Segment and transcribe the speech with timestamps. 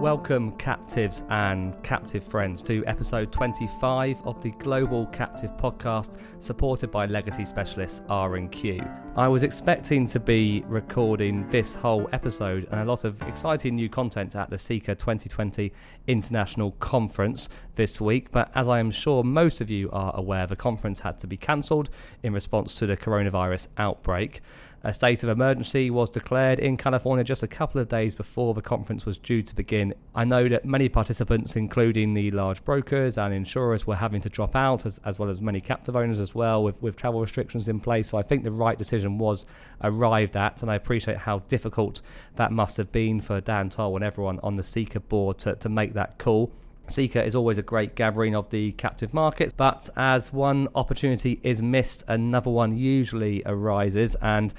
[0.00, 7.06] Welcome, captives and captive friends, to episode 25 of the Global Captive Podcast, supported by
[7.06, 8.80] legacy specialists R&Q.
[9.16, 13.88] I was expecting to be recording this whole episode and a lot of exciting new
[13.88, 15.72] content at the CICA 2020
[16.06, 20.54] International Conference this week, but as I am sure most of you are aware, the
[20.54, 21.90] conference had to be cancelled
[22.22, 24.42] in response to the coronavirus outbreak.
[24.84, 28.62] A state of emergency was declared in California just a couple of days before the
[28.62, 29.92] conference was due to begin.
[30.14, 34.54] I know that many participants, including the large brokers and insurers, were having to drop
[34.54, 37.80] out, as, as well as many captive owners as well, with, with travel restrictions in
[37.80, 38.10] place.
[38.10, 39.46] So I think the right decision was
[39.82, 42.00] arrived at, and I appreciate how difficult
[42.36, 45.68] that must have been for Dan Towle and everyone on the CICA board to, to
[45.68, 46.52] make that call.
[46.88, 51.62] CICA is always a great gathering of the captive markets, but as one opportunity is
[51.62, 54.16] missed, another one usually arises.
[54.22, 54.52] And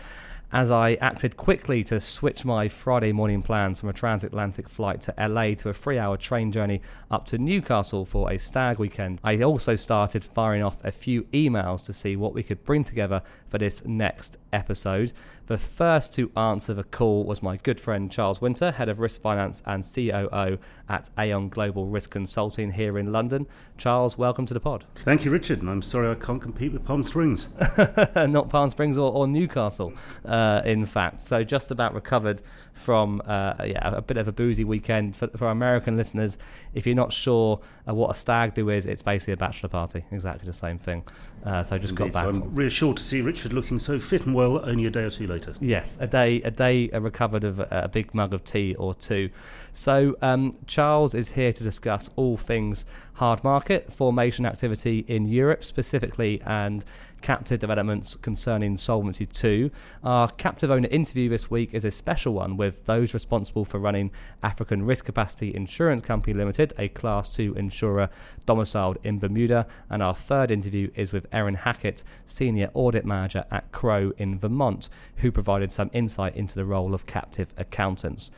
[0.52, 5.14] as I acted quickly to switch my Friday morning plans from a transatlantic flight to
[5.20, 9.42] LA to a three hour train journey up to Newcastle for a stag weekend, I
[9.44, 13.60] also started firing off a few emails to see what we could bring together for
[13.60, 15.14] this next episode.
[15.50, 19.20] The first to answer the call was my good friend Charles Winter, head of risk
[19.20, 23.48] finance and COO at Aon Global Risk Consulting here in London.
[23.76, 24.86] Charles, welcome to the pod.
[24.98, 25.62] Thank you, Richard.
[25.62, 27.48] And I'm sorry I can't compete with Palm Springs.
[28.16, 29.92] Not Palm Springs or, or Newcastle,
[30.24, 31.24] uh, in fact.
[31.24, 35.16] So just about recovered from uh, yeah, a bit of a boozy weekend.
[35.16, 36.38] For, for our American listeners,
[36.76, 40.06] if you're not sure uh, what a stag do is, it's basically a bachelor party.
[40.12, 41.04] Exactly the same thing.
[41.44, 42.14] Uh, so I just Indeed.
[42.14, 42.24] got back.
[42.26, 45.10] So I'm reassured to see Richard looking so fit and well only a day or
[45.10, 45.39] two later.
[45.60, 49.30] Yes, a day a day recovered of a, a big mug of tea or two.
[49.74, 55.64] So um, Charles is here to discuss all things hard market formation activity in Europe
[55.64, 56.86] specifically and
[57.22, 59.72] captive developments concerning Solvency II.
[60.04, 64.12] Our captive owner interview this week is a special one with those responsible for running
[64.44, 68.10] African Risk Capacity Insurance Company Limited, a Class 2 insurer
[68.46, 69.68] domiciled in Bermuda.
[69.90, 74.90] And our third interview is with Erin Hackett, Senior Audit Manager at Crowe in Vermont,
[75.18, 78.32] who provided some insight into the role of captive accountants.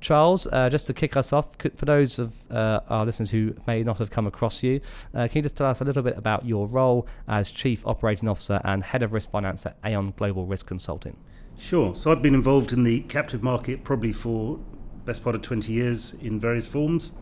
[0.00, 3.82] Charles, uh, just to kick us off, for those of uh, our listeners who may
[3.82, 4.80] not have come across you,
[5.14, 8.28] uh, can you just tell us a little bit about your role as Chief Operating
[8.28, 11.16] Officer and Head of Risk Finance at Aon Global Risk Consulting?
[11.58, 11.96] Sure.
[11.96, 14.60] So I've been involved in the captive market probably for
[15.04, 17.12] best part of 20 years in various forms,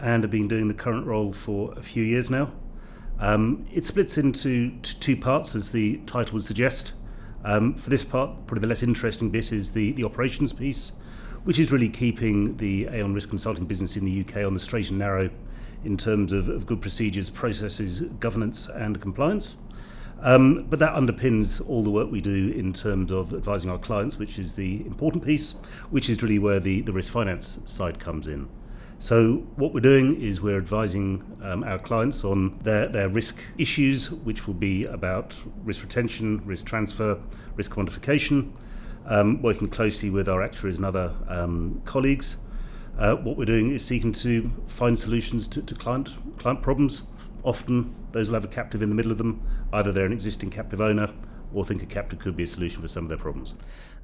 [0.00, 2.50] and have been doing the current role for a few years now.
[3.20, 6.94] Um, it splits into two parts, as the title would suggest.
[7.44, 10.92] Um, for this part, probably the less interesting bit is the, the operations piece
[11.44, 14.90] which is really keeping the Aon Risk Consulting business in the UK on the straight
[14.90, 15.30] and narrow
[15.84, 19.56] in terms of, of good procedures, processes, governance, and compliance.
[20.20, 24.18] Um, but that underpins all the work we do in terms of advising our clients,
[24.18, 25.52] which is the important piece,
[25.90, 28.48] which is really where the, the risk finance side comes in.
[29.00, 34.10] So, what we're doing is we're advising um, our clients on their, their risk issues,
[34.10, 37.20] which will be about risk retention, risk transfer,
[37.54, 38.50] risk quantification,
[39.08, 42.36] um, working closely with our actuaries and other um, colleagues.
[42.98, 47.04] Uh, what we're doing is seeking to find solutions to, to client client problems.
[47.42, 49.42] Often, those will have a captive in the middle of them.
[49.72, 51.10] Either they're an existing captive owner,
[51.52, 53.54] or think a captive could be a solution for some of their problems.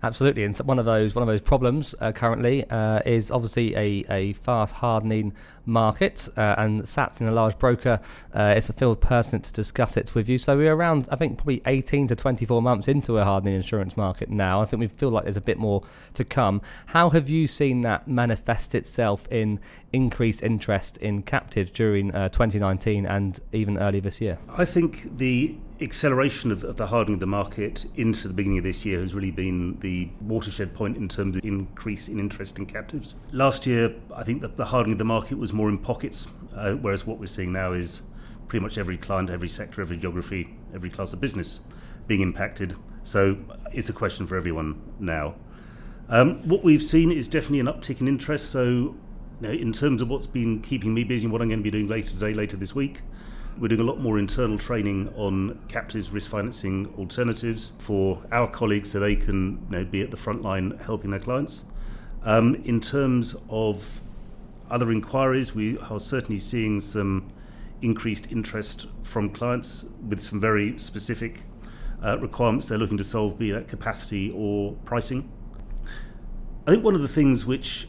[0.05, 4.05] Absolutely, and one of those one of those problems uh, currently uh, is obviously a,
[4.11, 5.33] a fast hardening
[5.65, 7.99] market, uh, and Sats in a large broker
[8.35, 10.37] uh, is a field person to discuss it with you.
[10.37, 14.29] So we're around, I think, probably 18 to 24 months into a hardening insurance market
[14.29, 14.61] now.
[14.61, 15.83] I think we feel like there's a bit more
[16.13, 16.61] to come.
[16.89, 19.59] How have you seen that manifest itself in
[19.95, 24.39] increased interest in captives during uh, 2019 and even early this year?
[24.49, 28.65] I think the acceleration of, of, the hardening of the market into the beginning of
[28.65, 32.67] this year has really been the watershed point in terms of increase in interest in
[32.67, 33.15] captives.
[33.33, 36.73] Last year, I think that the hardening of the market was more in pockets, uh,
[36.75, 38.03] whereas what we're seeing now is
[38.49, 41.61] pretty much every client, every sector, every geography, every class of business
[42.07, 42.77] being impacted.
[43.05, 43.39] So
[43.73, 45.35] it's a question for everyone now.
[46.09, 48.51] Um, what we've seen is definitely an uptick in interest.
[48.51, 48.95] So,
[49.41, 51.71] know, in terms of what's been keeping me busy and what I'm going to be
[51.71, 53.01] doing later today, later this week,
[53.59, 58.91] we're doing a lot more internal training on captives risk financing alternatives for our colleagues
[58.91, 61.65] so they can you know, be at the front line helping their clients.
[62.25, 64.03] Um, in terms of
[64.71, 67.31] other inquiries, we are certainly seeing some
[67.83, 71.43] increased interest from clients with some very specific
[72.03, 75.31] uh, requirements they're looking to solve, be that capacity or pricing.
[76.67, 77.89] I think one of the things which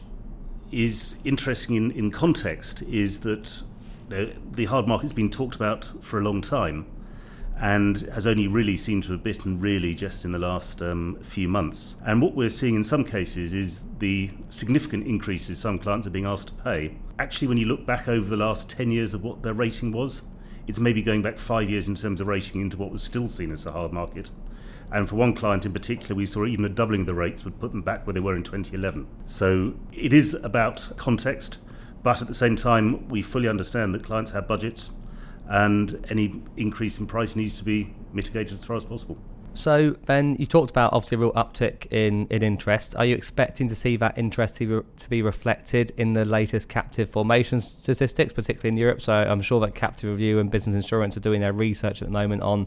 [0.72, 3.62] is interesting in, in context is that
[4.10, 6.86] you know, the hard market's been talked about for a long time,
[7.58, 11.48] and has only really seemed to have bitten really just in the last um, few
[11.48, 11.96] months.
[12.04, 16.26] And what we're seeing in some cases is the significant increases some clients are being
[16.26, 16.96] asked to pay.
[17.18, 20.22] Actually, when you look back over the last 10 years of what their rating was,
[20.66, 23.52] it's maybe going back five years in terms of rating into what was still seen
[23.52, 24.30] as a hard market.
[24.92, 27.72] And for one client in particular, we saw even a doubling the rates would put
[27.72, 29.06] them back where they were in 2011.
[29.26, 31.58] So it is about context,
[32.02, 34.90] but at the same time, we fully understand that clients have budgets
[35.48, 39.18] and any increase in price needs to be mitigated as far as possible.
[39.54, 42.94] So, Ben, you talked about obviously a real uptick in, in interest.
[42.94, 46.68] Are you expecting to see that interest to, re- to be reflected in the latest
[46.68, 49.00] captive formation statistics, particularly in Europe?
[49.00, 52.12] So, I'm sure that Captive Review and Business Insurance are doing their research at the
[52.12, 52.66] moment on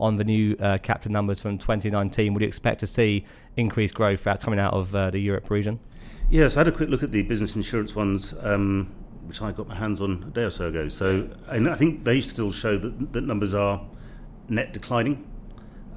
[0.00, 2.34] on the new uh, captive numbers from 2019.
[2.34, 3.24] Would you expect to see
[3.56, 5.80] increased growth coming out of uh, the Europe region?
[6.30, 8.34] Yes, I had a quick look at the business insurance ones.
[8.42, 8.94] Um,
[9.28, 10.88] which I got my hands on a day or so ago.
[10.88, 13.86] So and I think they still show that, that numbers are
[14.48, 15.26] net declining.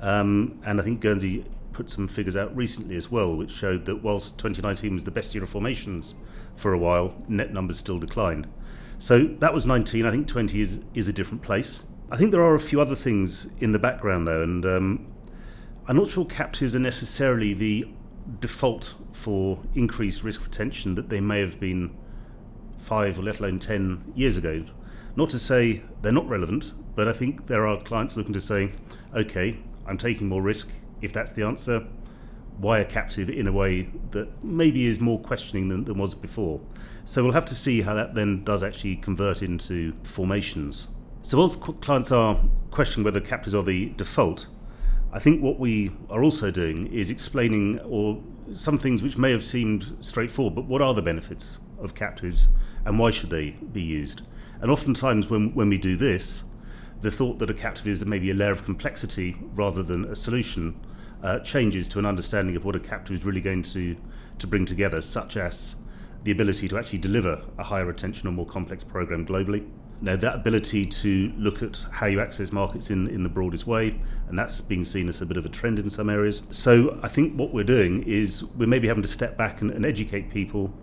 [0.02, 4.04] Um, and I think Guernsey put some figures out recently as well, which showed that
[4.04, 6.14] whilst 2019 was the best year of formations
[6.58, 8.48] for a while, net numbers still declined.
[9.00, 10.06] So that was 19.
[10.06, 11.80] I think 20 is, is a different place.
[12.12, 15.08] I think there are a few other things in the background, though, and um,
[15.88, 17.88] I'm not sure captives are necessarily the
[18.42, 21.96] default for increased risk retention that they may have been
[22.78, 24.66] five or let alone 10 years ago.
[25.16, 28.74] Not to say they're not relevant, but I think there are clients looking to say,
[29.16, 30.70] okay, I'm taking more risk.
[31.02, 31.88] If that's the answer,
[32.58, 36.60] why a captive in a way that maybe is more questioning than, than was before.
[37.06, 40.90] So we'll have to see how that then does actually convert into formations.
[41.24, 42.40] So whilst clients are
[42.72, 44.48] questioning whether captives are the default,
[45.14, 48.22] I think what we are also doing is explaining or
[48.54, 52.48] some things which may have seemed straightforward, but what are the benefits of captives
[52.86, 54.24] and why should they be used?
[54.62, 56.44] And oftentimes, when, when we do this,
[57.02, 60.80] the thought that a captive is maybe a layer of complexity rather than a solution
[61.24, 63.96] uh, changes to an understanding of what a captive is really going to,
[64.40, 65.76] to bring together, such as
[66.24, 69.68] the ability to actually deliver a higher retention or more complex program globally.
[70.02, 74.00] Now, that ability to look at how you access markets in, in the broadest way,
[74.30, 76.42] and that's being seen as a bit of a trend in some areas.
[76.50, 79.86] So, I think what we're doing is we're maybe having to step back and, and
[79.86, 80.74] educate people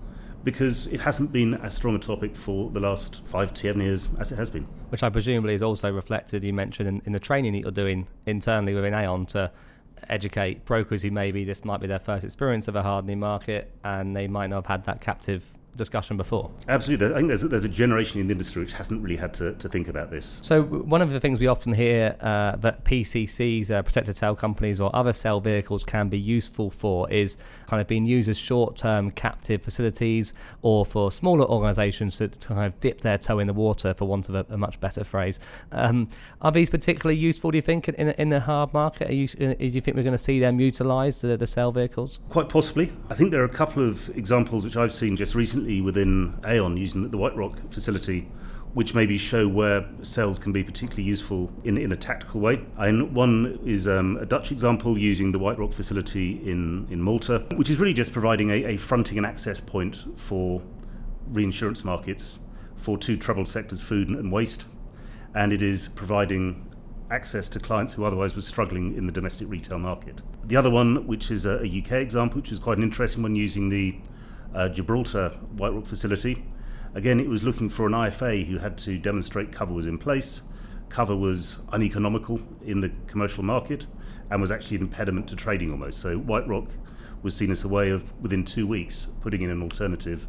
[0.44, 4.30] because it hasn't been as strong a topic for the last five, ten years as
[4.30, 4.64] it has been.
[4.90, 8.06] Which I presumably is also reflected, you mentioned, in, in the training that you're doing
[8.24, 9.50] internally within Aon to
[10.08, 14.14] educate brokers who maybe this might be their first experience of a hardening market and
[14.14, 15.44] they might not have had that captive
[15.76, 16.50] discussion before.
[16.68, 17.06] Absolutely.
[17.12, 19.54] I think there's a, there's a generation in the industry which hasn't really had to,
[19.54, 20.40] to think about this.
[20.42, 24.80] So, one of the things we often hear uh, that PCCs, uh, protected cell companies,
[24.80, 27.36] or other cell vehicles can be useful for is
[27.66, 32.48] kind of being used as short term captive facilities or for smaller organisations to, to,
[32.48, 35.04] kind of dip their toe in the water, for want of a, a much better
[35.04, 35.38] phrase.
[35.72, 36.08] Um,
[36.42, 39.10] are these particularly useful, do you think, in, in the hard market?
[39.10, 42.20] You, uh, do you think we're going to see them utilise the, the cell vehicles?
[42.28, 42.92] Quite possibly.
[43.10, 46.34] I think there are a couple of examples which I've seen just recently recently within
[46.44, 48.28] Aon using the White Rock facility,
[48.74, 52.60] which maybe show where cells can be particularly useful in, in a tactical way.
[52.76, 57.44] And one is um, a Dutch example using the White Rock facility in, in Malta,
[57.56, 60.62] which is really just providing a, a fronting and access point for
[61.28, 62.38] reinsurance markets
[62.76, 64.66] for two troubled sectors, food and waste.
[65.34, 66.64] And it is providing
[67.10, 70.22] access to clients who otherwise were struggling in the domestic retail market.
[70.44, 73.34] The other one, which is a, a UK example, which is quite an interesting one,
[73.34, 73.98] using the
[74.54, 76.44] uh, Gibraltar White Rock facility.
[76.94, 80.42] Again, it was looking for an IFA who had to demonstrate cover was in place.
[80.88, 83.86] Cover was uneconomical in the commercial market
[84.30, 86.00] and was actually an impediment to trading almost.
[86.00, 86.68] So White Rock
[87.22, 90.26] was seen as a way of, within two weeks, putting in an alternative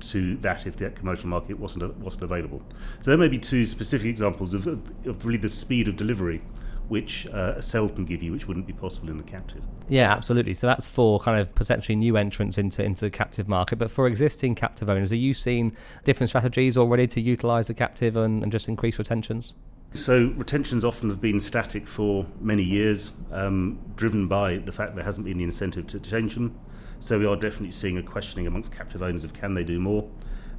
[0.00, 2.62] to that if the commercial market wasn't wasn't available.
[3.00, 6.42] So there may be two specific examples of, of really the speed of delivery
[6.88, 9.62] which uh, a cell can give you, which wouldn't be possible in the captive.
[9.88, 10.54] Yeah, absolutely.
[10.54, 13.76] So that's for kind of potentially new entrants into into the captive market.
[13.76, 18.16] But for existing captive owners, are you seeing different strategies already to utilise the captive
[18.16, 19.54] and, and, just increase retentions?
[19.94, 25.04] So retentions often have been static for many years, um, driven by the fact there
[25.04, 26.58] hasn't been the incentive to change them.
[27.00, 30.08] So we are definitely seeing a questioning amongst captive owners of can they do more.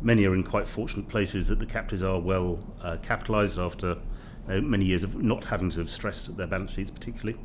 [0.01, 3.97] Many are in quite fortunate places that the captives are well uh, capitalised after
[4.49, 7.37] uh, many years of not having to have stressed their balance sheets particularly.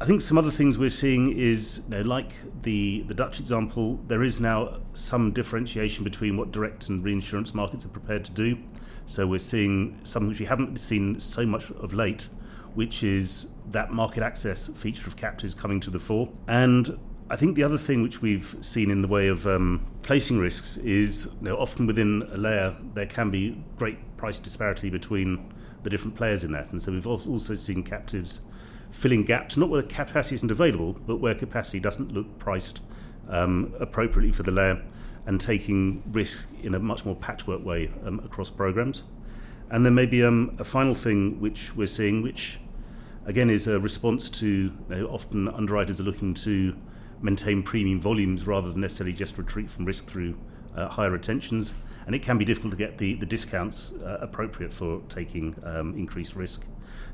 [0.00, 2.32] I think some other things we're seeing is, you know, like
[2.62, 7.84] the, the Dutch example, there is now some differentiation between what direct and reinsurance markets
[7.84, 8.58] are prepared to do.
[9.06, 12.28] So we're seeing something which we haven't seen so much of late,
[12.74, 16.28] which is that market access feature of captives coming to the fore.
[16.48, 16.98] And
[17.30, 20.78] I think the other thing which we've seen in the way of um, placing risks
[20.78, 25.90] is you know, often within a layer there can be great price disparity between the
[25.90, 26.70] different players in that.
[26.70, 28.40] And so we've also seen captives
[28.90, 32.82] filling gaps, not where capacity isn't available, but where capacity doesn't look priced
[33.28, 34.82] um, appropriately for the layer
[35.26, 39.04] and taking risk in a much more patchwork way um, across programs.
[39.70, 42.58] And then maybe um, a final thing which we're seeing, which
[43.24, 46.76] again is a response to you know, often underwriters are looking to
[47.22, 50.36] maintain premium volumes rather than necessarily just retreat from risk through
[50.76, 51.72] uh, higher retentions.
[52.06, 55.94] And it can be difficult to get the, the discounts uh, appropriate for taking um,
[55.94, 56.62] increased risk.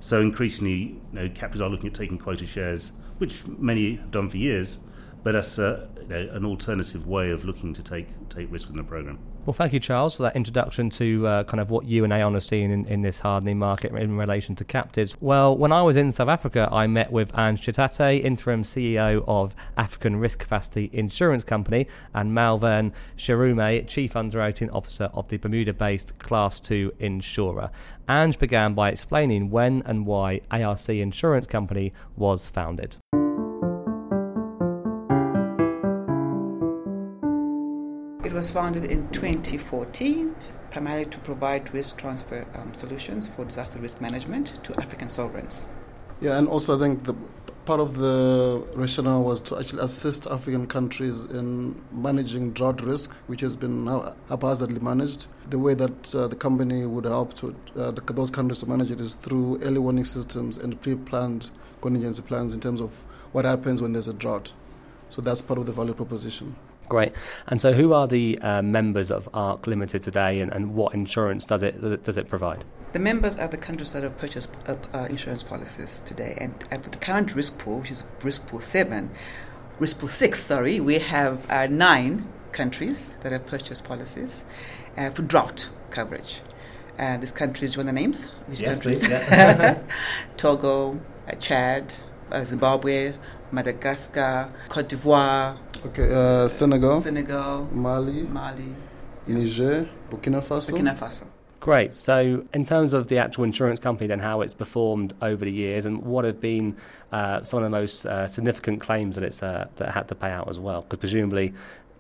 [0.01, 4.29] So increasingly, you know, captors are looking at taking quota shares, which many have done
[4.29, 4.79] for years,
[5.23, 9.19] but as a, an alternative way of looking to take take risk within the program.
[9.47, 12.37] Well, thank you, Charles, for that introduction to uh, kind of what you and Aon
[12.37, 15.17] are seeing in, in this hardening market in relation to captives.
[15.21, 19.55] Well, when I was in South Africa, I met with Ange Chitate, interim CEO of
[19.79, 26.61] African Risk Capacity Insurance Company, and Malvern Sharume, chief underwriting officer of the Bermuda-based Class
[26.61, 27.71] 2 insurer.
[28.07, 32.97] Ange began by explaining when and why ARC Insurance Company was founded.
[38.29, 40.37] It was founded in 2014
[40.71, 45.67] primarily to provide risk transfer um, solutions for disaster risk management to African sovereigns.
[46.21, 47.15] Yeah, and also I think the
[47.65, 53.41] part of the rationale was to actually assist African countries in managing drought risk, which
[53.41, 55.29] has been now haphazardly managed.
[55.49, 58.91] The way that uh, the company would help to uh, the, those countries to manage
[58.91, 61.49] it is through early warning systems and pre-planned
[61.81, 62.91] contingency plans in terms of
[63.33, 64.53] what happens when there's a drought.
[65.09, 66.57] So that's part of the value proposition.
[66.89, 67.13] Great.
[67.47, 71.45] And so, who are the uh, members of ARC Limited today, and, and what insurance
[71.45, 72.65] does it does it provide?
[72.93, 76.83] The members are the countries that have purchased uh, uh, insurance policies today, and, and
[76.83, 79.11] for the current risk pool, which is risk pool seven,
[79.79, 84.45] risk pool six, sorry, we have uh, nine countries that have purchased policies
[84.97, 86.41] uh, for drought coverage.
[86.99, 88.25] Uh, these countries, do you want the names?
[88.47, 89.01] Which yes, countries?
[89.01, 89.79] Please, yeah.
[90.37, 90.99] Togo,
[91.39, 91.95] Chad,
[92.45, 93.13] Zimbabwe,
[93.53, 95.57] Madagascar, Cote d'Ivoire.
[95.87, 97.01] Okay, uh, Senegal.
[97.01, 97.69] Senegal.
[97.73, 98.23] Mali.
[98.23, 98.75] Mali.
[99.27, 100.73] Niger, Burkina Faso.
[100.73, 101.25] Burkina Faso.
[101.61, 101.93] Great.
[101.93, 105.87] So, in terms of the actual insurance company, then how it's performed over the years,
[105.87, 106.77] and what have been
[107.13, 110.15] uh, some of the most uh, significant claims that it's uh, that it had to
[110.15, 110.83] pay out as well?
[110.83, 111.53] Because presumably,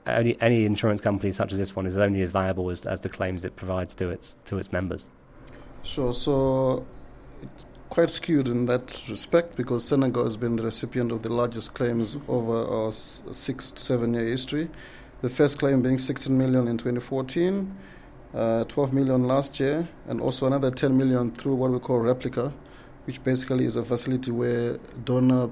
[0.06, 3.08] any, any insurance company such as this one is only as viable as, as the
[3.08, 5.10] claims it provides to its to its members.
[5.82, 6.12] Sure.
[6.12, 6.86] So,
[7.88, 12.16] quite skewed in that respect because Senegal has been the recipient of the largest claims
[12.28, 14.68] over a six to seven year history.
[15.22, 17.76] The first claim being 16 million in 2014,
[18.34, 22.52] uh, 12 million last year, and also another 10 million through what we call replica,
[23.06, 25.50] which basically is a facility where donor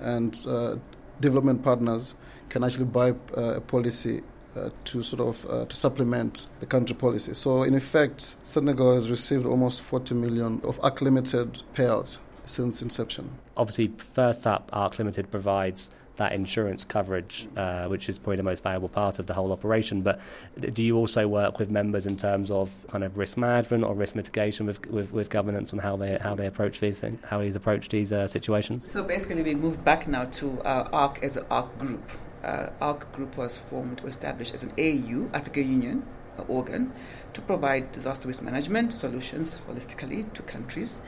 [0.00, 0.76] and uh,
[1.20, 2.14] development partners
[2.48, 4.22] can actually buy uh, a policy
[4.58, 7.34] uh, to sort of uh, to supplement the country policy.
[7.34, 13.30] So in effect, Senegal has received almost 40 million of ARC Limited payouts since inception.
[13.56, 18.62] Obviously, first up, ARC Limited provides that insurance coverage, uh, which is probably the most
[18.62, 20.02] valuable part of the whole operation.
[20.02, 20.20] But
[20.60, 24.14] do you also work with members in terms of kind of risk management or risk
[24.16, 27.88] mitigation with, with, with governance and how they how they approach these how these approach
[27.88, 28.90] these uh, situations?
[28.90, 32.10] So basically, we moved back now to uh, ARC as an ARC group
[32.44, 36.06] uh, ARC Group was formed or established as an AU, African Union
[36.38, 36.92] uh, organ,
[37.32, 41.00] to provide disaster risk management solutions holistically to countries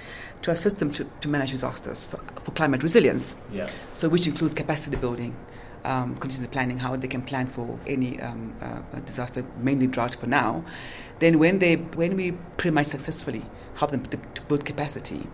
[0.43, 3.37] to assist them to, to manage disasters for, for climate resilience.
[3.53, 3.71] Yeah.
[3.93, 5.37] So, which includes capacity building,
[5.85, 10.27] um, contingency planning, how they can plan for any um, uh, disaster, mainly drought for
[10.27, 10.65] now.
[11.21, 13.45] Then, when they when we pretty much successfully
[13.75, 15.27] help them to, to build capacity,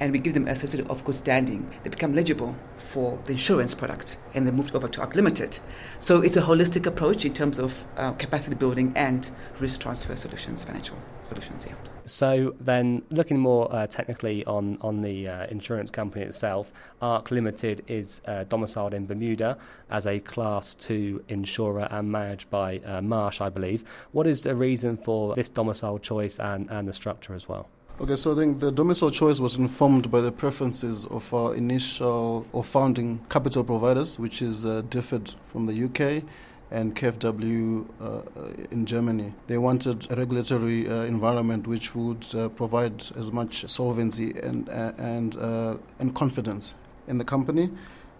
[0.00, 3.74] and we give them a certificate of good standing, they become eligible for the insurance
[3.74, 5.58] product and they moved over to ARC Limited.
[5.98, 9.30] So it's a holistic approach in terms of uh, capacity building and
[9.60, 11.66] risk transfer solutions, financial solutions.
[11.68, 11.74] Yeah.
[12.06, 17.84] So then, looking more uh, technically on on the uh, insurance company itself, ARC Limited
[17.86, 19.56] is uh, domiciled in Bermuda
[19.90, 23.84] as a Class Two insurer and managed by uh, Marsh, I believe.
[24.10, 27.68] What is the reason for this domicile choice and, and the structure as well?
[28.00, 32.46] Okay, so I think the domicile choice was informed by the preferences of our initial
[32.50, 36.24] or founding capital providers, which is uh, DFID from the UK
[36.70, 38.22] and KfW uh,
[38.70, 39.34] in Germany.
[39.48, 44.92] They wanted a regulatory uh, environment which would uh, provide as much solvency and uh,
[44.96, 46.72] and uh, and confidence
[47.06, 47.68] in the company.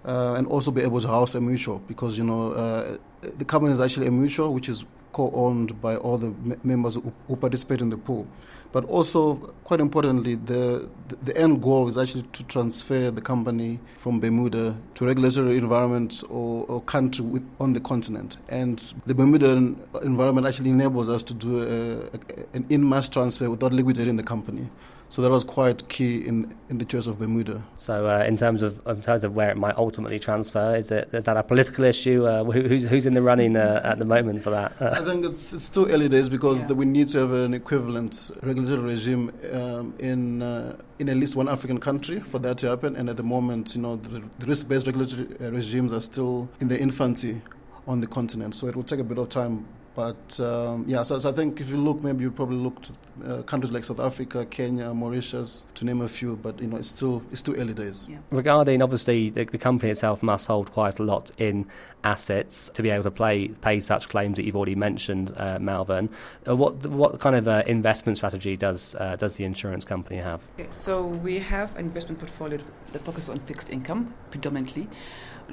[0.05, 3.81] Uh, and also be able to house a mutual because you know the company is
[3.81, 6.33] actually a mutual which is co-owned by all the
[6.63, 8.27] members who, who participate in the pool.
[8.73, 9.35] But also,
[9.65, 10.89] quite importantly, the,
[11.25, 16.67] the, end goal is actually to transfer the company from Bermuda to regulatory environment or,
[16.69, 18.37] or country with, on the continent.
[18.49, 23.73] And the Bermuda environment actually enables us to do a, a, an in-mass transfer without
[23.73, 24.69] liquidating the company.
[25.11, 27.65] So that was quite key in, in the choice of Bermuda.
[27.79, 31.11] So, uh, in terms of in terms of where it might ultimately transfer, is it
[31.13, 32.27] is that a political issue?
[32.27, 34.73] Uh, who, who's who's in the running uh, at the moment for that?
[34.81, 36.73] I think it's it's still early days because yeah.
[36.73, 41.49] we need to have an equivalent regulatory regime um, in uh, in at least one
[41.49, 42.95] African country for that to happen.
[42.95, 46.69] And at the moment, you know, the, the risk-based regulatory uh, regimes are still in
[46.69, 47.43] their infancy
[47.89, 48.55] on the continent.
[48.55, 51.61] So it will take a bit of time but um, yeah, so, so, I think
[51.61, 52.93] if you look, maybe you probably look to
[53.27, 56.37] uh, countries like South Africa, Kenya, Mauritius, to name a few.
[56.37, 58.05] But you know, it's still it's still early days.
[58.09, 58.19] Yeah.
[58.31, 61.67] Regarding obviously the, the, company itself must hold quite a lot in
[62.05, 66.09] assets to be able to play, pay such claims that you've already mentioned, uh, Malvern.
[66.47, 70.41] Uh, what what kind of uh, investment strategy does uh, does the insurance company have?
[70.59, 72.61] Okay, so we have an investment portfolio
[72.93, 74.89] that focuses on fixed income predominantly.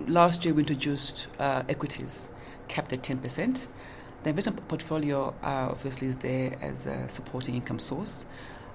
[0.07, 2.29] Last year we introduced uh, equities
[2.67, 3.67] capped at ten percent.
[4.23, 8.25] The investment portfolio uh, obviously is there as a supporting income source.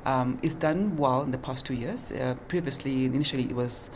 [0.04, 2.10] Um, it's done well in the past two years.
[2.10, 3.90] Uh, previously, initially, it was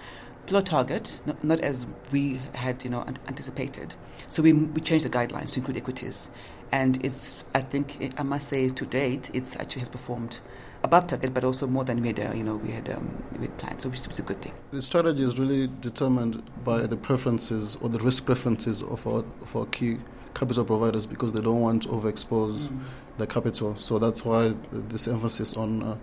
[0.47, 3.95] below target, not, not, as we had you know anticipated.
[4.29, 6.31] So we, we changed the guidelines to include equities,
[6.71, 10.41] and it's I think I must say to date it's actually has performed
[10.87, 13.47] above target, but also more than we had, uh, you know, we had, um, we
[13.47, 13.83] had planned.
[13.83, 14.53] So was a good thing.
[14.71, 19.57] The strategy is really determined by the preferences or the risk preferences of our, of
[19.57, 19.99] our key
[20.37, 22.79] capital providers because they don't want to overexpose mm.
[23.19, 23.75] the capital.
[23.77, 25.97] So that's why this emphasis on uh,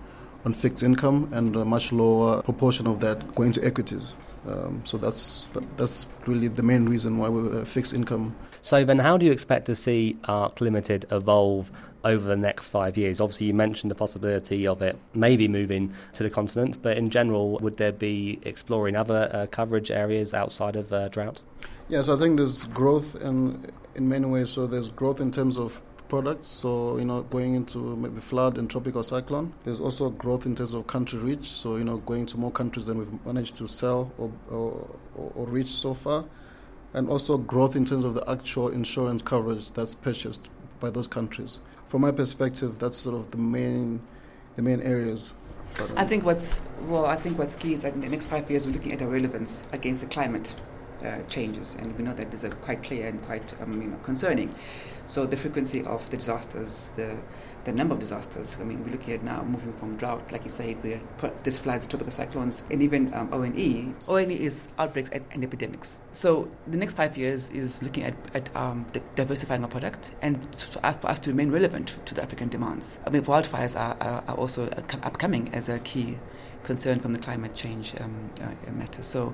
[0.46, 4.14] on fixed income and a much lower proportion of that going to equities.
[4.48, 8.36] Um, so that's that, that's really the main reason why we uh, fixed income.
[8.62, 11.70] So then, how do you expect to see ARC Limited evolve
[12.04, 13.22] over the next five years?
[13.22, 17.58] Obviously, you mentioned the possibility of it maybe moving to the continent, but in general,
[17.60, 21.42] would there be exploring other uh, coverage areas outside of uh, drought?
[21.90, 24.50] Yes, I think there's growth in in many ways.
[24.50, 26.48] So there's growth in terms of products.
[26.48, 29.54] So you know, going into maybe flood and tropical cyclone.
[29.64, 31.50] There's also growth in terms of country reach.
[31.50, 35.46] So you know, going to more countries than we've managed to sell or or, or
[35.48, 36.26] reach so far,
[36.94, 41.60] and also growth in terms of the actual insurance coverage that's purchased by those countries.
[41.88, 44.02] From my perspective, that's sort of the main
[44.56, 45.34] the main areas.
[45.96, 48.68] I think what's well, I think what's key is that in the next five years
[48.68, 50.54] we're looking at our relevance against the climate
[51.04, 53.98] uh, changes, and we know that these are quite clear and quite um, you know
[53.98, 54.54] concerning.
[55.06, 57.18] So the frequency of the disasters, the
[57.66, 58.58] the number of disasters.
[58.60, 61.60] I mean, we're looking at now moving from drought, like you say, we have this
[61.60, 63.94] floods, tropical cyclones, and even um, O&E.
[64.08, 66.00] O&E is outbreaks and, and, epidemics.
[66.12, 68.86] So the next five years is looking at, at um,
[69.16, 73.00] diversifying our product and for us to remain relevant to the African demands.
[73.06, 74.68] I mean, wildfires are, are, are also
[75.04, 76.18] upcoming as a key
[76.64, 79.04] concern from the climate change um, uh, matter.
[79.04, 79.34] So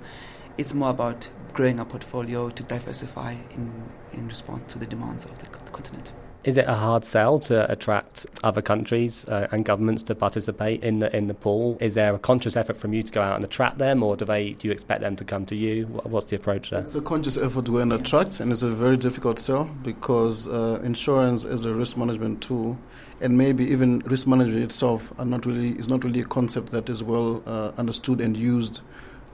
[0.58, 3.72] it's more about growing our portfolio to diversify in,
[4.14, 6.12] in response to the demands of the, the continent.
[6.46, 11.00] Is it a hard sell to attract other countries uh, and governments to participate in
[11.00, 11.78] the in the pool?
[11.82, 14.24] Is there a conscious effort from you to go out and attract them, or do
[14.24, 15.86] they do you expect them to come to you?
[15.86, 16.80] What's the approach there?
[16.80, 20.48] It's a conscious effort to go and attract, and it's a very difficult sell because
[20.48, 22.78] uh, insurance is a risk management tool,
[23.20, 26.88] and maybe even risk management itself are not really is not really a concept that
[26.88, 28.80] is well uh, understood and used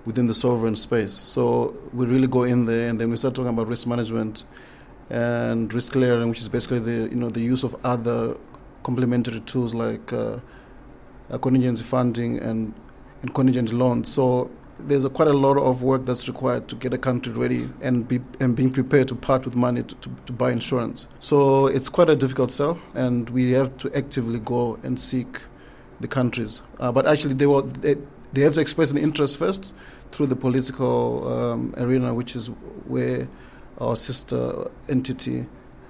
[0.06, 1.14] within the sovereign space.
[1.14, 4.44] So we really go in there, and then we start talking about risk management
[5.10, 8.38] and risk clearing, which is basically the you know the use of other
[8.84, 10.38] complementary tools like uh,
[11.42, 12.74] contingency funding and
[13.22, 14.12] and contingent loans.
[14.12, 17.70] So there's a, quite a lot of work that's required to get a country ready
[17.82, 21.08] and be and being prepared to part with money to, to, to buy insurance.
[21.20, 25.42] So it's quite a difficult sell, and we have to actively go and seek
[26.00, 26.62] the countries.
[26.80, 27.96] Uh, but actually, they will they,
[28.34, 29.74] they have to express an interest first
[30.16, 32.48] through the political um, arena, which is
[32.88, 33.28] where
[33.80, 35.46] our sister entity,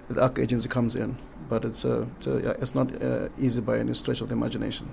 [0.09, 1.15] the ARC agency, comes in.
[1.47, 4.91] But it's, uh, it's, uh, it's not uh, easy by any stretch of the imagination.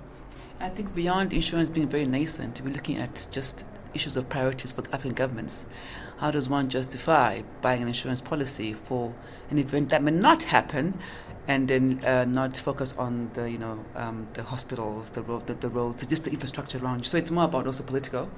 [0.61, 3.65] I think beyond insurance being very nascent, we're looking at just
[3.95, 5.65] issues of priorities for African governments.
[6.19, 9.15] How does one justify buying an insurance policy for
[9.51, 10.99] an event that may not happen,
[11.49, 15.55] and then uh, not focus on the you know um, the hospitals, the road, the,
[15.55, 17.07] the roads, just the infrastructure around.
[17.07, 18.31] So it's more about also political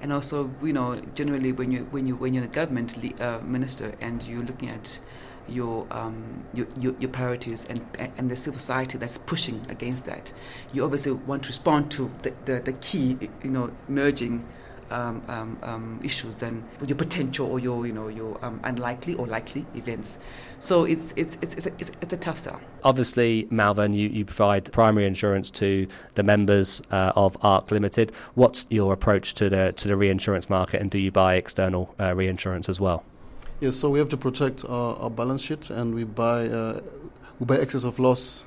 [0.00, 3.94] and also you know generally when you when you when you're a government uh, minister
[4.00, 5.00] and you're looking at
[5.46, 10.32] your, um, your, your, your priorities and and the civil society that's pushing against that,
[10.72, 14.46] you obviously want to respond to the, the, the key you know merging
[14.90, 19.26] um, um, um, issues and your potential or your you know your um, unlikely or
[19.26, 20.20] likely events.
[20.58, 22.60] So it's it's it's it's a, it's, it's a tough sell.
[22.82, 28.12] Obviously, Malvern, you, you provide primary insurance to the members uh, of ARC Limited.
[28.34, 32.14] What's your approach to the to the reinsurance market, and do you buy external uh,
[32.14, 33.04] reinsurance as well?
[33.60, 36.80] Yes, so we have to protect our, our balance sheet, and we buy uh,
[37.38, 38.44] we buy excess of loss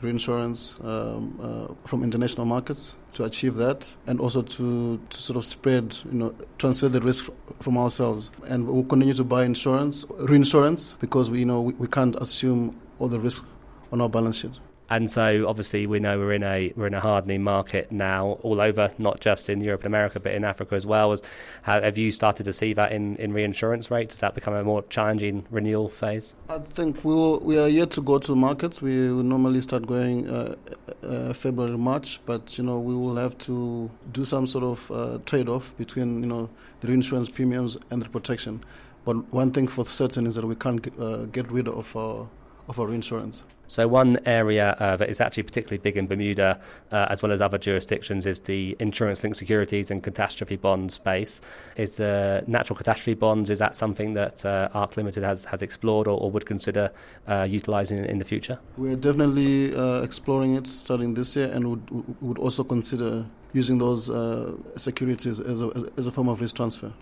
[0.00, 5.44] reinsurance um, uh, from international markets to achieve that, and also to, to sort of
[5.44, 8.30] spread, you know, transfer the risk from ourselves.
[8.46, 12.80] And we'll continue to buy insurance, reinsurance, because we you know we, we can't assume
[12.98, 13.44] all the risk
[13.92, 14.52] on our balance sheet.
[14.90, 18.60] And so, obviously, we know we're in a we're in a hardening market now, all
[18.60, 21.12] over, not just in Europe and America, but in Africa as well.
[21.12, 21.22] As
[21.62, 24.14] have you started to see that in, in reinsurance rates?
[24.14, 26.34] Has that become a more challenging renewal phase?
[26.48, 28.82] I think we will, we are yet to go to the markets.
[28.82, 30.56] We normally start going uh,
[31.04, 35.18] uh, February, March, but you know we will have to do some sort of uh,
[35.24, 36.50] trade off between you know
[36.80, 38.60] the reinsurance premiums and the protection.
[39.04, 42.26] But one thing for certain is that we can't uh, get rid of our
[42.70, 43.42] of our insurance.
[43.66, 47.40] So, one area uh, that is actually particularly big in Bermuda, uh, as well as
[47.40, 51.40] other jurisdictions, is the insurance linked securities and catastrophe bond space.
[51.76, 56.08] Is the natural catastrophe bonds, is that something that uh, ARC Limited has, has explored
[56.08, 56.90] or, or would consider
[57.28, 58.58] uh, utilising in, in, the future?
[58.76, 61.82] We're definitely uh, exploring it starting this year and would,
[62.20, 66.92] would also consider using those uh, securities as a, as a form of risk transfer.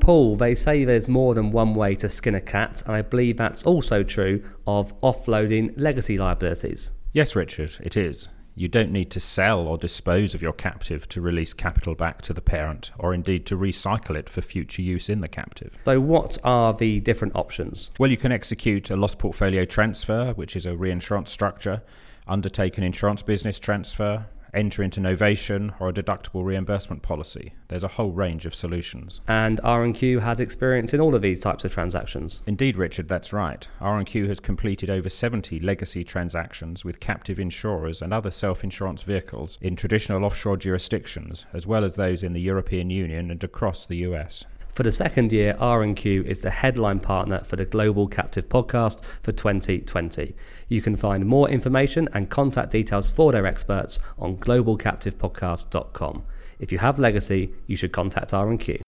[0.00, 3.36] Paul, they say there's more than one way to skin a cat, and I believe
[3.36, 6.92] that's also true of offloading legacy liabilities.
[7.12, 8.28] Yes, Richard, it is.
[8.54, 12.32] You don't need to sell or dispose of your captive to release capital back to
[12.32, 15.76] the parent, or indeed to recycle it for future use in the captive.
[15.84, 17.90] So, what are the different options?
[17.98, 21.82] Well, you can execute a loss portfolio transfer, which is a reinsurance structure,
[22.26, 27.54] undertake an insurance business transfer, enter into novation or a deductible reimbursement policy.
[27.68, 29.20] There's a whole range of solutions.
[29.28, 32.42] And R&Q has experience in all of these types of transactions.
[32.46, 33.66] Indeed, Richard, that's right.
[33.80, 39.76] R&Q has completed over 70 legacy transactions with captive insurers and other self-insurance vehicles in
[39.76, 44.44] traditional offshore jurisdictions, as well as those in the European Union and across the US.
[44.80, 49.30] For the second year, R&Q is the headline partner for the Global Captive Podcast for
[49.30, 50.34] 2020.
[50.68, 56.22] You can find more information and contact details for their experts on globalcaptivepodcast.com.
[56.58, 58.80] If you have legacy, you should contact R&Q.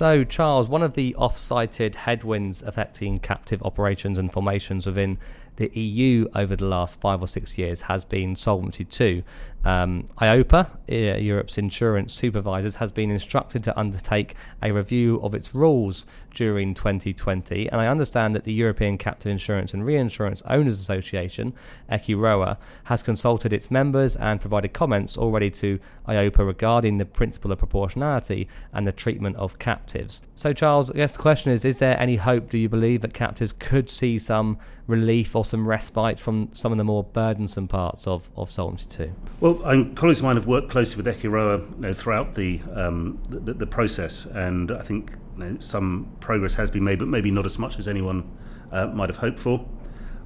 [0.00, 5.18] So, Charles, one of the off cited headwinds affecting captive operations and formations within
[5.60, 9.24] the EU over the last five or six years has been Solvency II.
[9.62, 16.06] Um, EIOPA, Europe's insurance supervisors, has been instructed to undertake a review of its rules
[16.34, 17.68] during 2020.
[17.68, 21.52] And I understand that the European Captive Insurance and Reinsurance Owners Association,
[21.90, 27.58] ECIROA, has consulted its members and provided comments already to EIOPA regarding the principle of
[27.58, 29.58] proportionality and the treatment of
[29.90, 30.22] captives.
[30.34, 33.14] So, Charles, I guess the question is Is there any hope, do you believe, that
[33.14, 38.06] captives could see some relief or some respite from some of the more burdensome parts
[38.06, 39.12] of, of Solvency II?
[39.40, 39.54] Well,
[39.94, 43.66] colleagues of mine have worked closely with ECIROA you know, throughout the, um, the, the
[43.66, 47.58] process, and I think you know, some progress has been made, but maybe not as
[47.58, 48.30] much as anyone
[48.72, 49.66] uh, might have hoped for.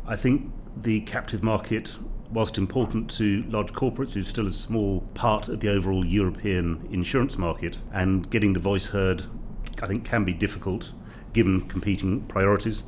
[0.07, 1.97] I think the captive market,
[2.31, 7.39] whilst important to large corporates, is still a small part of the overall European insurance
[7.39, 9.25] market, and getting the voice heard,
[9.83, 10.93] I think, can be difficult
[11.33, 12.85] given competing priorities.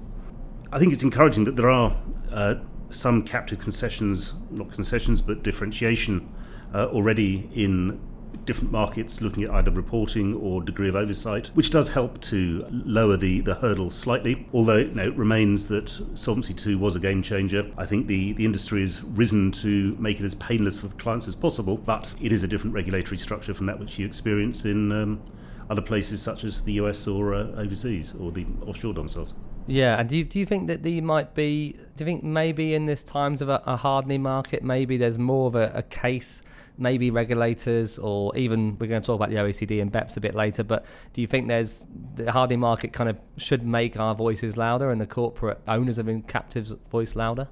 [0.72, 1.96] I think it's encouraging that there are
[2.30, 2.56] uh,
[2.90, 6.32] some captive concessions, not concessions, but differentiation
[6.74, 8.00] uh, already in
[8.44, 13.16] different markets looking at either reporting or degree of oversight, which does help to lower
[13.16, 14.46] the, the hurdle slightly.
[14.52, 17.70] Although you know, it remains that Solvency II was a game changer.
[17.76, 21.34] I think the, the industry has risen to make it as painless for clients as
[21.34, 25.22] possible, but it is a different regulatory structure from that which you experience in um,
[25.68, 29.34] other places such as the US or uh, overseas or the offshore domiciles.
[29.66, 31.72] Yeah, and do you, do you think that the might be?
[31.96, 35.48] Do you think maybe in this times of a, a hardening market, maybe there's more
[35.48, 36.44] of a, a, case,
[36.78, 40.36] maybe regulators or even we're going to talk about the OECD and BEPS a bit
[40.36, 40.62] later.
[40.62, 44.90] But do you think there's the hardening market kind of should make our voices louder
[44.90, 47.48] and the corporate owners of captives voice louder?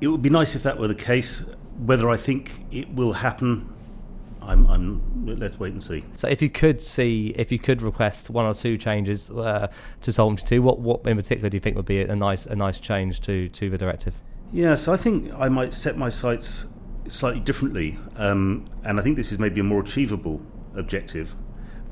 [0.00, 1.44] It would be nice if that were the case.
[1.78, 3.72] Whether I think it will happen,
[4.46, 6.04] I'm, I'm, let's wait and see.
[6.14, 9.68] So, if you could see, if you could request one or two changes uh,
[10.00, 12.56] to Solvency two, what, what in particular do you think would be a nice, a
[12.56, 14.14] nice change to, to the directive?
[14.52, 16.66] Yeah, so I think I might set my sights
[17.08, 20.42] slightly differently, um, and I think this is maybe a more achievable
[20.74, 21.34] objective.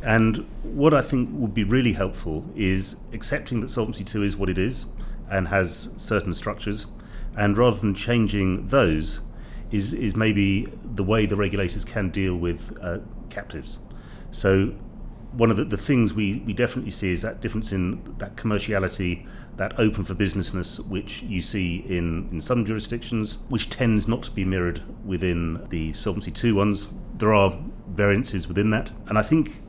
[0.03, 4.49] And what I think would be really helpful is accepting that Solvency two is what
[4.49, 4.87] it is
[5.31, 6.87] and has certain structures,
[7.37, 9.21] and rather than changing those,
[9.71, 12.99] is is maybe the way the regulators can deal with uh,
[13.29, 13.79] captives.
[14.33, 14.75] So
[15.33, 19.27] one of the, the, things we, we definitely see is that difference in that commerciality,
[19.57, 24.31] that open for businessness, which you see in, in some jurisdictions, which tends not to
[24.33, 26.89] be mirrored within the Solvency II ones.
[27.17, 27.57] There are
[27.89, 28.91] variances within that.
[29.07, 29.63] And I think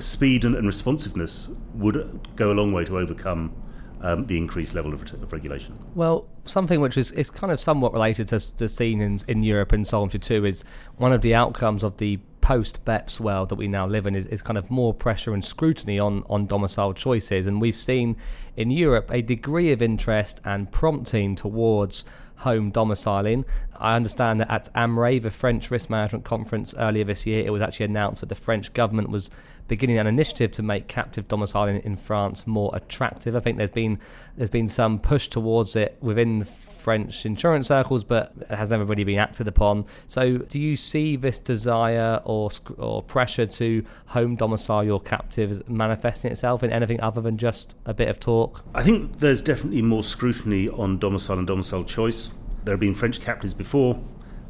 [0.00, 3.54] speed and, and responsiveness would go a long way to overcome
[4.00, 5.78] um, the increased level of, of, regulation.
[5.94, 9.72] Well, something which is, is kind of somewhat related to, the scene in, in Europe
[9.72, 10.64] and Solvency II is
[10.96, 14.26] one of the outcomes of the post BEPS world that we now live in is,
[14.26, 17.46] is kind of more pressure and scrutiny on, on domicile choices.
[17.46, 18.16] And we've seen
[18.56, 22.04] in Europe a degree of interest and prompting towards
[22.36, 23.44] home domiciling.
[23.78, 27.62] I understand that at AMRAE, the French Risk Management Conference earlier this year, it was
[27.62, 29.30] actually announced that the French government was
[29.68, 33.34] beginning an initiative to make captive domiciling in France more attractive.
[33.36, 33.98] I think there's been
[34.36, 36.46] there's been some push towards it within
[36.86, 39.84] French insurance circles, but it has never really been acted upon.
[40.06, 42.48] So, do you see this desire or
[42.78, 47.92] or pressure to home domicile your captives manifesting itself in anything other than just a
[47.92, 48.64] bit of talk?
[48.72, 52.30] I think there's definitely more scrutiny on domicile and domicile choice.
[52.62, 54.00] There have been French captives before.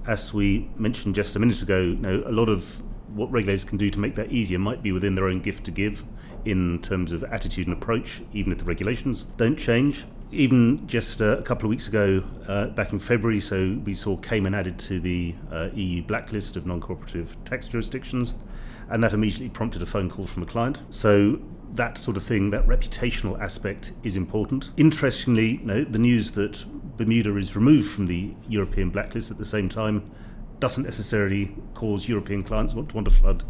[0.06, 2.82] As we mentioned just a minute ago, you know, a lot of
[3.16, 5.70] what regulators can do to make that easier might be within their own gift to
[5.70, 6.04] give
[6.44, 11.38] in terms of attitude and approach, even if the regulations don't change even just uh,
[11.38, 14.98] a couple of weeks ago, uh, back in February, so we saw Cayman added to
[15.00, 18.34] the uh, EU blacklist of non cooperative tax jurisdictions,
[18.88, 20.80] and that immediately prompted a phone call from a client.
[20.90, 21.40] So
[21.74, 24.70] that sort of thing, that reputational aspect is important.
[24.76, 26.64] Interestingly, no, the news that
[26.96, 30.10] Bermuda is removed from the European blacklist at the same time
[30.58, 33.44] doesn't necessarily cause European clients to want to flood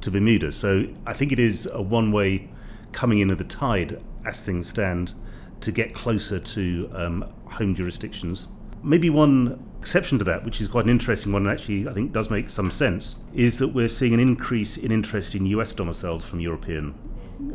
[0.00, 0.52] to Bermuda.
[0.52, 2.48] So I think it is a one way
[2.92, 5.14] coming in of the tide as things stand
[5.60, 8.48] to get closer to um, home jurisdictions.
[8.82, 12.12] Maybe one exception to that, which is quite an interesting one and actually I think
[12.12, 16.24] does make some sense, is that we're seeing an increase in interest in US domiciles
[16.24, 16.94] from European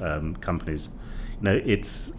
[0.02, 0.90] um, companies.
[1.40, 2.12] Know, it's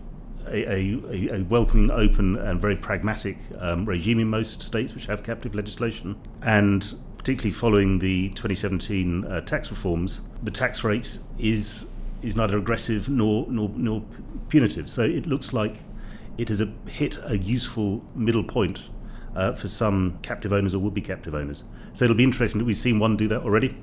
[0.50, 5.22] a, a, a, welcoming, open, and very pragmatic um, regime in most states which have
[5.22, 6.20] captive legislation.
[6.42, 11.86] And particularly following the 2017 uh, tax reforms, the tax rate is
[12.22, 14.02] is neither aggressive nor, nor, nor
[14.48, 14.90] punitive.
[14.90, 15.76] So it looks like
[16.36, 18.88] it has a, hit a useful middle point
[19.36, 21.62] uh, for some captive owners or would be captive owners.
[21.92, 22.58] So it'll be interesting.
[22.58, 23.76] that We've seen one do that already,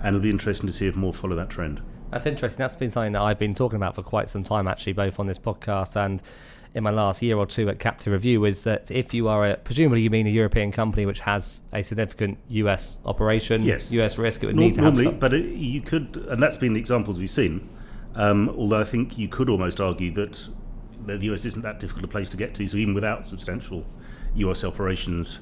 [0.00, 1.80] and it'll be interesting to see if more follow that trend.
[2.12, 2.58] That's interesting.
[2.58, 5.26] That's been something that I've been talking about for quite some time, actually, both on
[5.26, 6.22] this podcast and
[6.74, 9.56] in my last year or two at Captive Review is that if you are a,
[9.56, 13.90] presumably you mean a European company which has a significant US operation, yes.
[13.92, 15.20] US risk, it would need to normally, have some.
[15.20, 17.68] But it, you could, and that's been the examples we've seen.
[18.14, 20.48] Um, although I think you could almost argue that
[21.06, 23.86] the US isn't that difficult a place to get to, so even without substantial
[24.34, 25.40] US operations,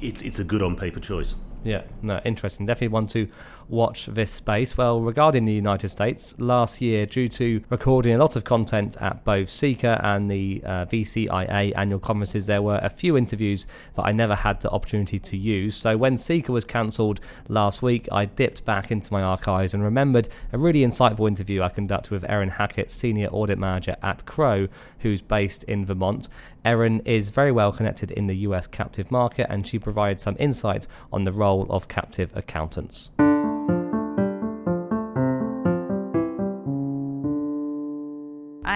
[0.00, 1.34] it's it's a good on paper choice.
[1.64, 2.66] Yeah, no, interesting.
[2.66, 3.28] Definitely want to
[3.68, 4.76] watch this space.
[4.76, 9.24] Well, regarding the United States, last year, due to recording a lot of content at
[9.24, 14.10] both CICA and the uh, VCIA annual conferences, there were a few interviews that I
[14.10, 15.76] never had the opportunity to use.
[15.76, 20.28] So when CICA was cancelled last week, I dipped back into my archives and remembered
[20.52, 24.66] a really insightful interview I conducted with Erin Hackett, Senior Audit Manager at Crowe,
[24.98, 26.28] who's based in Vermont.
[26.64, 30.86] Erin is very well connected in the US captive market and she provided some insight
[31.12, 33.10] on the role of captive accountants.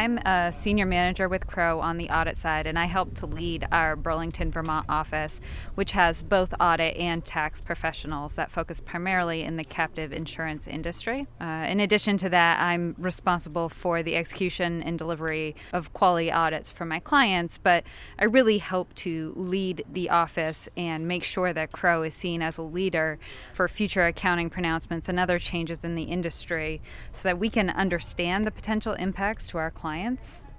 [0.06, 3.66] I'm a senior manager with Crowe on the audit side, and I help to lead
[3.72, 5.40] our Burlington, Vermont office,
[5.74, 11.26] which has both audit and tax professionals that focus primarily in the captive insurance industry.
[11.40, 16.70] Uh, in addition to that, I'm responsible for the execution and delivery of quality audits
[16.70, 17.82] for my clients, but
[18.16, 22.58] I really help to lead the office and make sure that Crowe is seen as
[22.58, 23.18] a leader
[23.52, 28.46] for future accounting pronouncements and other changes in the industry so that we can understand
[28.46, 29.95] the potential impacts to our clients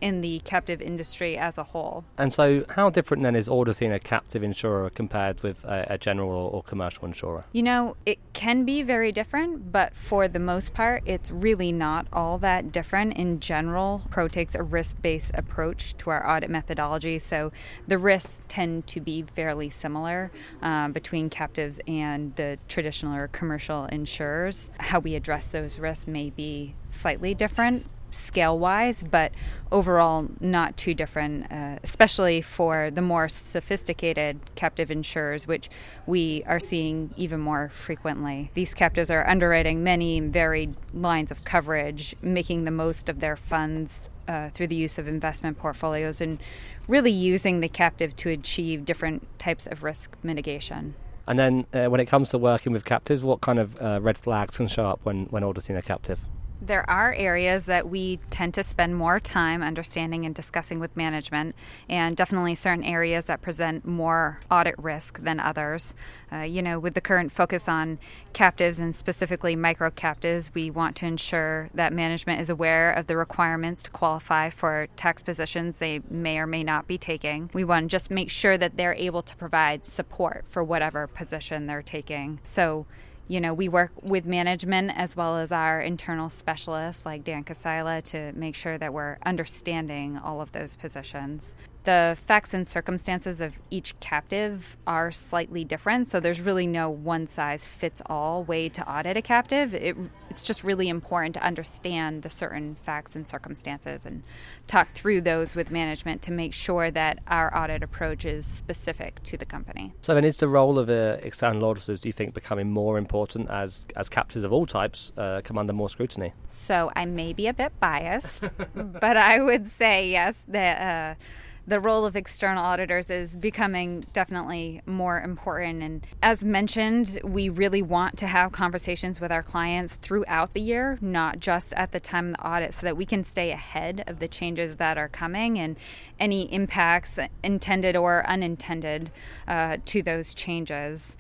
[0.02, 2.06] in the captive industry as a whole.
[2.18, 6.30] And so, how different then is auditing a captive insurer compared with a, a general
[6.30, 7.46] or, or, commercial insurer?
[7.52, 12.08] You know, it can be very different, but for the most part, it's really not
[12.14, 13.14] all that different.
[13.14, 17.52] In general, Crowe takes a risk based approach to our audit methodology, so
[17.88, 23.86] the risks tend to be fairly similar um, between captives and the traditional or commercial
[23.86, 24.70] insurers.
[24.80, 29.32] How we address those risks may be slightly different scale wise, but
[29.72, 35.70] overall not too different, uh, especially for the more sophisticated captive insurers, which
[36.06, 38.52] we are seeing even more frequently.
[38.54, 44.10] These captives are underwriting many varied lines of coverage, making the most of their funds
[44.28, 46.40] uh, through the use of investment portfolios and
[46.88, 50.96] really using the captive to achieve different types of risk mitigation.
[51.28, 54.18] And then, uh, when it comes to working with captives, what kind of uh, red
[54.18, 56.20] flags can show up when, when auditing a captive?
[56.60, 61.56] There are areas that we tend to spend more time understanding and discussing with management,
[61.88, 65.94] and definitely certain areas that present more audit risk than others.
[66.32, 68.00] Uh, you know, with the current focus on
[68.34, 73.16] captives and specifically micro captives, we want to ensure that management is aware of the
[73.16, 77.52] requirements to qualify for tax positions they may or may not be taking.
[77.54, 81.68] We want to just make sure that they're able to provide support for whatever position
[81.68, 82.40] they're taking.
[82.44, 82.88] So,
[83.28, 88.02] you know, we work with management as well as our internal specialists like Dan Casila
[88.04, 91.56] to make sure that we're understanding all of those positions
[91.88, 96.10] the facts and circumstances of each captive are slightly different.
[96.10, 99.74] So there's really no one size fits all way to audit a captive.
[99.74, 99.96] It,
[100.30, 104.24] it's just really important to understand the certain facts and circumstances and
[104.68, 109.38] talk through those with management to make sure that our audit approach is specific to
[109.38, 109.94] the company.
[110.02, 113.50] So then, is the role of uh, external auditors, do you think, becoming more important
[113.50, 116.34] as as captives of all types uh, come under more scrutiny?
[116.50, 120.82] So I may be a bit biased, but I would say yes that.
[120.82, 121.24] Uh,
[121.68, 125.84] the role of external auditors is becoming definitely more important.
[125.84, 130.98] And as mentioned, we really want to have conversations with our clients throughout the year,
[131.02, 134.20] not just at the time of the audit, so that we can stay ahead of
[134.20, 135.76] the changes that are coming and
[136.18, 139.12] any impacts, intended or unintended,
[139.46, 141.18] uh, to those changes.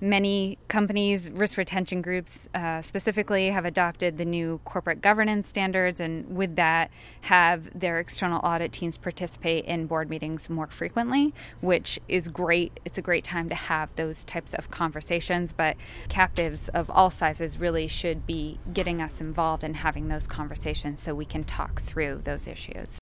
[0.00, 6.36] Many companies, risk retention groups uh, specifically, have adopted the new corporate governance standards, and
[6.36, 6.90] with that,
[7.22, 12.80] have their external audit teams participate in board meetings more frequently, which is great.
[12.84, 15.76] It's a great time to have those types of conversations, but
[16.08, 21.00] captives of all sizes really should be getting us involved and in having those conversations
[21.00, 22.98] so we can talk through those issues.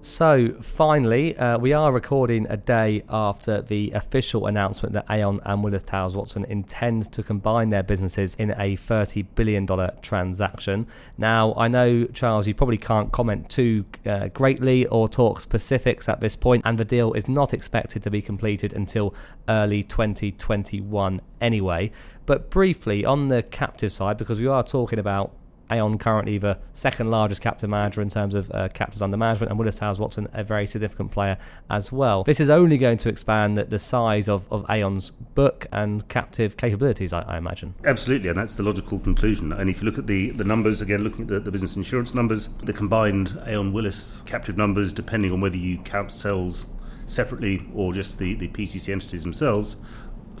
[0.00, 5.64] So, finally, uh, we are recording a day after the official announcement that Aon and
[5.64, 9.66] Willis Towers Watson intend to combine their businesses in a $30 billion
[10.00, 10.86] transaction.
[11.18, 16.20] Now, I know, Charles, you probably can't comment too uh, greatly or talk specifics at
[16.20, 19.16] this point, and the deal is not expected to be completed until
[19.48, 21.90] early 2021 anyway.
[22.24, 25.32] But briefly, on the captive side, because we are talking about
[25.70, 29.58] Aon currently the second largest captive manager in terms of uh, captives under management, and
[29.58, 31.36] Willis Towers Watson a very significant player
[31.70, 32.24] as well.
[32.24, 36.56] This is only going to expand the, the size of, of Aon's book and captive
[36.56, 37.74] capabilities, I, I, imagine.
[37.84, 39.52] Absolutely, and that's the logical conclusion.
[39.52, 42.14] And if you look at the, the numbers, again, looking at the, the business insurance
[42.14, 46.66] numbers, the combined Aon Willis captive numbers, depending on whether you count cells
[47.06, 49.76] separately or just the, the PCC entities themselves,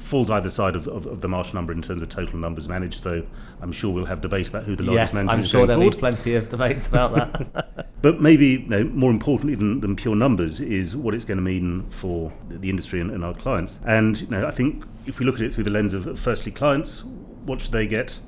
[0.00, 3.00] falls either side of, of, of, the Marsh number in terms of total numbers managed.
[3.00, 3.26] So
[3.60, 5.48] I'm sure we'll have debate about who the largest yes, manager I'm is.
[5.48, 5.94] sure there'll forward.
[5.94, 7.88] be plenty of debates about that.
[8.02, 11.42] but maybe you know, more importantly than, than, pure numbers is what it's going to
[11.42, 13.78] mean for the, the industry and, and, our clients.
[13.84, 16.52] And you know, I think if we look at it through the lens of firstly
[16.52, 17.04] clients,
[17.44, 18.18] what should they get?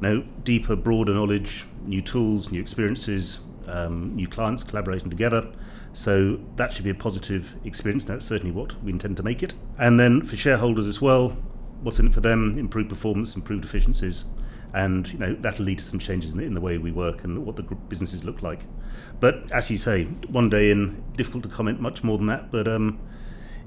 [0.00, 5.50] You know, deeper, broader knowledge, new tools, new experiences, um, new clients collaborating together
[5.98, 8.04] so that should be a positive experience.
[8.04, 9.54] That's certainly what we intend to make it.
[9.80, 11.30] And then for shareholders as well,
[11.82, 12.56] what's in it for them?
[12.56, 14.24] Improved performance, improved efficiencies,
[14.72, 17.24] and you know that'll lead to some changes in the, in the way we work
[17.24, 18.60] and what the businesses look like.
[19.18, 22.52] But as you say, one day in, difficult to comment much more than that.
[22.52, 23.00] But um,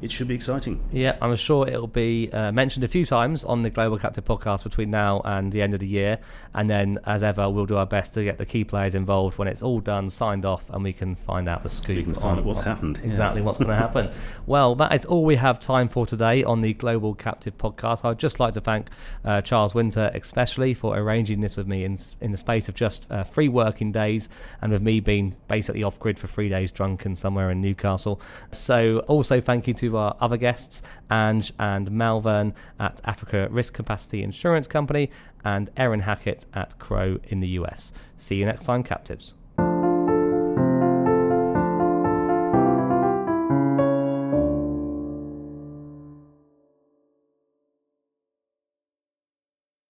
[0.02, 0.84] it should be exciting.
[0.92, 4.64] Yeah, I'm sure it'll be uh, mentioned a few times on the Global Captive podcast
[4.64, 6.18] between now and the end of the year.
[6.56, 9.48] And then, as ever, we'll do our best to get the key players involved when
[9.48, 11.98] it's all done, signed off, and we can find out the scoop.
[11.98, 13.00] We can find out what's what, happened.
[13.04, 13.46] Exactly yeah.
[13.46, 14.10] what's going to happen.
[14.48, 18.04] Well, that is all we have time for today on the Global Captive podcast.
[18.04, 18.90] I'd just like to thank
[19.24, 23.10] uh, Charles Winter, especially, for arranging this with me in, in the space of just
[23.12, 24.30] uh, three working days
[24.62, 28.20] and with me being basically off grid for three days drunken somewhere in Newcastle.
[28.52, 34.24] So, also thank you to our other guests, Ange and Malvern at Africa Risk Capacity
[34.24, 35.10] Insurance Company,
[35.44, 37.94] and Erin Hackett at Crowe in the US.
[38.18, 39.36] See you next time, captives.